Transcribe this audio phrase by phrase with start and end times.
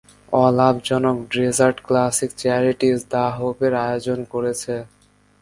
[0.37, 4.73] অলাভজনক Desert Classic Charities the Hope এর আয়োজন করেছে।